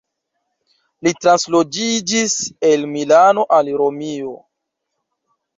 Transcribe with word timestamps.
Li 1.07 1.13
transloĝiĝis 1.25 2.35
el 2.71 2.87
Milano 2.97 3.47
al 3.59 3.73
Romio. 3.83 4.37